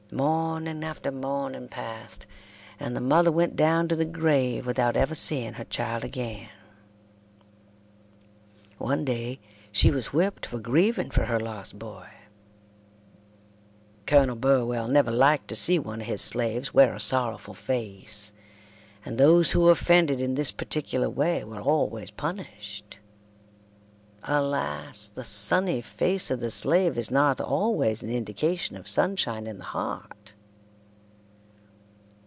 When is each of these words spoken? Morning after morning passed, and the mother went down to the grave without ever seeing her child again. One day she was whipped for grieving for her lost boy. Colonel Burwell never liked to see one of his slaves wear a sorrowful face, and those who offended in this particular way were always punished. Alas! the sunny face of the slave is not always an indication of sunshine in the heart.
Morning 0.13 0.83
after 0.83 1.09
morning 1.09 1.69
passed, 1.69 2.27
and 2.81 2.97
the 2.97 2.99
mother 2.99 3.31
went 3.31 3.55
down 3.55 3.87
to 3.87 3.95
the 3.95 4.03
grave 4.03 4.67
without 4.67 4.97
ever 4.97 5.15
seeing 5.15 5.53
her 5.53 5.63
child 5.63 6.03
again. 6.03 6.49
One 8.77 9.05
day 9.05 9.39
she 9.71 9.89
was 9.89 10.11
whipped 10.11 10.45
for 10.45 10.59
grieving 10.59 11.11
for 11.11 11.23
her 11.27 11.39
lost 11.39 11.79
boy. 11.79 12.09
Colonel 14.05 14.35
Burwell 14.35 14.89
never 14.89 15.11
liked 15.11 15.47
to 15.47 15.55
see 15.55 15.79
one 15.79 16.01
of 16.01 16.07
his 16.07 16.21
slaves 16.21 16.73
wear 16.73 16.93
a 16.93 16.99
sorrowful 16.99 17.53
face, 17.53 18.33
and 19.05 19.17
those 19.17 19.51
who 19.51 19.69
offended 19.69 20.19
in 20.19 20.35
this 20.35 20.51
particular 20.51 21.09
way 21.09 21.45
were 21.45 21.61
always 21.61 22.11
punished. 22.11 22.97
Alas! 24.23 25.09
the 25.09 25.23
sunny 25.23 25.81
face 25.81 26.29
of 26.29 26.39
the 26.41 26.51
slave 26.51 26.95
is 26.95 27.09
not 27.09 27.41
always 27.41 28.03
an 28.03 28.09
indication 28.11 28.75
of 28.77 28.87
sunshine 28.87 29.47
in 29.47 29.57
the 29.57 29.63
heart. 29.63 30.33